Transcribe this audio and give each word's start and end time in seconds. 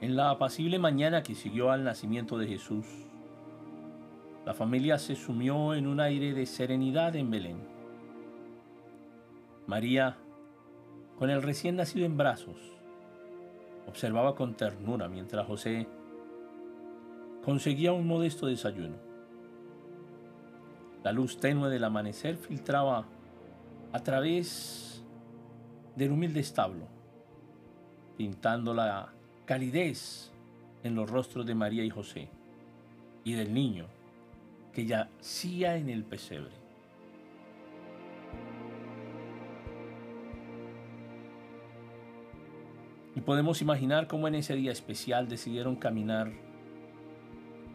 En 0.00 0.14
la 0.14 0.30
apacible 0.30 0.78
mañana 0.78 1.24
que 1.24 1.34
siguió 1.34 1.72
al 1.72 1.82
nacimiento 1.82 2.38
de 2.38 2.46
Jesús, 2.46 2.86
la 4.46 4.54
familia 4.54 4.96
se 4.96 5.16
sumió 5.16 5.74
en 5.74 5.88
un 5.88 5.98
aire 5.98 6.32
de 6.34 6.46
serenidad 6.46 7.16
en 7.16 7.30
Belén. 7.30 7.58
María, 9.66 10.16
con 11.18 11.30
el 11.30 11.42
recién 11.42 11.74
nacido 11.74 12.06
en 12.06 12.16
brazos, 12.16 12.56
observaba 13.88 14.36
con 14.36 14.54
ternura 14.54 15.08
mientras 15.08 15.46
José 15.46 15.88
conseguía 17.44 17.92
un 17.92 18.06
modesto 18.06 18.46
desayuno. 18.46 18.96
La 21.02 21.10
luz 21.10 21.40
tenue 21.40 21.70
del 21.70 21.82
amanecer 21.82 22.36
filtraba 22.36 23.04
a 23.92 24.02
través 24.04 25.04
del 25.96 26.12
humilde 26.12 26.38
establo, 26.38 26.86
pintando 28.16 28.72
la 28.72 29.17
calidez 29.48 30.30
en 30.84 30.94
los 30.94 31.08
rostros 31.08 31.46
de 31.46 31.54
María 31.54 31.82
y 31.82 31.88
José 31.88 32.28
y 33.24 33.32
del 33.32 33.54
niño 33.54 33.86
que 34.74 34.84
yacía 34.84 35.78
en 35.78 35.88
el 35.88 36.04
pesebre. 36.04 36.52
Y 43.16 43.22
podemos 43.22 43.62
imaginar 43.62 44.06
cómo 44.06 44.28
en 44.28 44.34
ese 44.34 44.54
día 44.54 44.70
especial 44.70 45.30
decidieron 45.30 45.76
caminar 45.76 46.30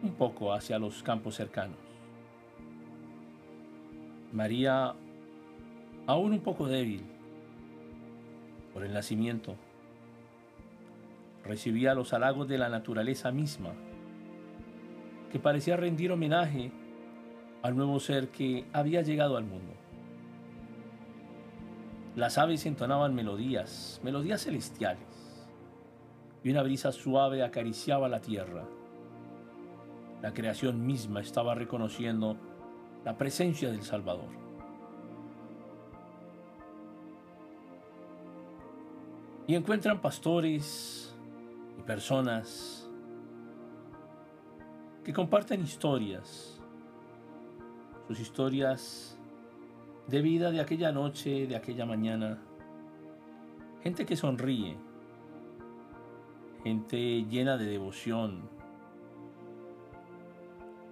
un 0.00 0.12
poco 0.12 0.52
hacia 0.52 0.78
los 0.78 1.02
campos 1.02 1.34
cercanos. 1.34 1.78
María, 4.32 4.94
aún 6.06 6.34
un 6.34 6.40
poco 6.40 6.68
débil 6.68 7.02
por 8.72 8.84
el 8.84 8.92
nacimiento, 8.92 9.56
recibía 11.44 11.94
los 11.94 12.12
halagos 12.12 12.48
de 12.48 12.58
la 12.58 12.68
naturaleza 12.68 13.30
misma, 13.30 13.70
que 15.30 15.38
parecía 15.38 15.76
rendir 15.76 16.12
homenaje 16.12 16.72
al 17.62 17.76
nuevo 17.76 17.98
ser 18.00 18.28
que 18.28 18.66
había 18.72 19.02
llegado 19.02 19.36
al 19.36 19.44
mundo. 19.44 19.72
Las 22.16 22.38
aves 22.38 22.64
entonaban 22.66 23.14
melodías, 23.14 24.00
melodías 24.04 24.44
celestiales, 24.44 25.04
y 26.44 26.50
una 26.50 26.62
brisa 26.62 26.92
suave 26.92 27.42
acariciaba 27.42 28.08
la 28.08 28.20
tierra. 28.20 28.64
La 30.22 30.32
creación 30.32 30.86
misma 30.86 31.20
estaba 31.20 31.54
reconociendo 31.54 32.36
la 33.04 33.16
presencia 33.16 33.70
del 33.70 33.82
Salvador. 33.82 34.28
Y 39.46 39.54
encuentran 39.54 40.00
pastores 40.00 41.03
personas 41.86 42.88
que 45.04 45.12
comparten 45.12 45.62
historias, 45.62 46.60
sus 48.08 48.20
historias 48.20 49.18
de 50.06 50.22
vida 50.22 50.50
de 50.50 50.60
aquella 50.60 50.92
noche, 50.92 51.46
de 51.46 51.56
aquella 51.56 51.84
mañana, 51.84 52.38
gente 53.82 54.06
que 54.06 54.16
sonríe, 54.16 54.78
gente 56.62 57.24
llena 57.24 57.58
de 57.58 57.66
devoción, 57.66 58.48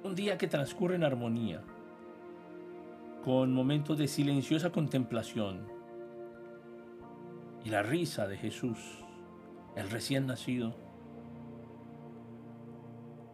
un 0.05 0.15
día 0.15 0.37
que 0.37 0.47
transcurre 0.47 0.97
en 0.97 1.05
armonía, 1.05 1.63
con 3.25 3.55
momentos 3.55 3.97
de 3.97 4.09
silenciosa 4.09 4.71
contemplación 4.71 5.67
y 7.65 7.71
la 7.71 7.83
risa 7.83 8.27
de 8.27 8.37
Jesús, 8.37 9.02
el 9.77 9.91
recién 9.91 10.27
nacido. 10.27 10.75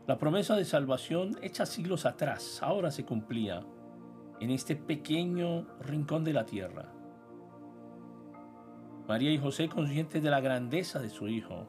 La 0.06 0.18
promesa 0.18 0.56
de 0.56 0.64
salvación 0.64 1.36
hecha 1.42 1.66
siglos 1.66 2.06
atrás 2.06 2.62
ahora 2.62 2.90
se 2.90 3.04
cumplía 3.04 3.64
en 4.40 4.50
este 4.50 4.76
pequeño 4.76 5.66
rincón 5.80 6.24
de 6.24 6.32
la 6.32 6.46
tierra. 6.46 6.92
María 9.06 9.32
y 9.32 9.38
José, 9.38 9.68
conscientes 9.68 10.22
de 10.22 10.30
la 10.30 10.40
grandeza 10.40 11.00
de 11.00 11.10
su 11.10 11.28
Hijo, 11.28 11.66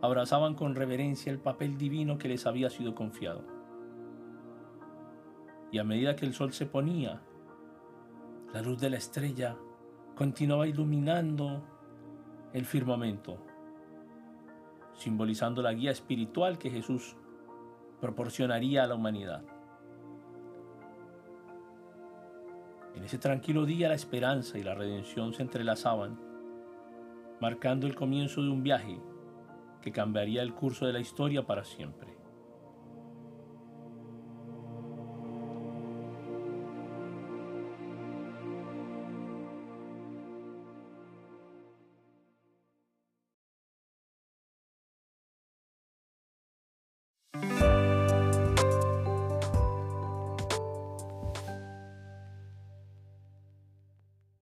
abrazaban 0.00 0.54
con 0.54 0.74
reverencia 0.74 1.30
el 1.30 1.38
papel 1.38 1.76
divino 1.76 2.18
que 2.18 2.28
les 2.28 2.46
había 2.46 2.70
sido 2.70 2.94
confiado 2.94 3.62
y 5.72 5.78
a 5.78 5.84
medida 5.84 6.14
que 6.14 6.26
el 6.26 6.34
sol 6.34 6.52
se 6.52 6.66
ponía, 6.66 7.22
la 8.52 8.60
luz 8.60 8.78
de 8.78 8.90
la 8.90 8.98
estrella 8.98 9.56
continuaba 10.14 10.68
iluminando 10.68 11.64
el 12.52 12.66
firmamento, 12.66 13.38
simbolizando 14.94 15.62
la 15.62 15.72
guía 15.72 15.90
espiritual 15.90 16.58
que 16.58 16.70
Jesús 16.70 17.16
proporcionaría 18.00 18.84
a 18.84 18.86
la 18.86 18.94
humanidad. 18.94 19.42
En 22.94 23.04
ese 23.04 23.18
tranquilo 23.18 23.64
día 23.64 23.88
la 23.88 23.94
esperanza 23.94 24.58
y 24.58 24.62
la 24.62 24.74
redención 24.74 25.32
se 25.32 25.42
entrelazaban, 25.42 26.18
marcando 27.40 27.86
el 27.86 27.94
comienzo 27.94 28.42
de 28.42 28.50
un 28.50 28.62
viaje 28.62 29.00
que 29.80 29.92
cambiaría 29.92 30.42
el 30.42 30.54
curso 30.54 30.86
de 30.86 30.92
la 30.92 31.00
historia 31.00 31.46
para 31.46 31.64
siempre. 31.64 32.21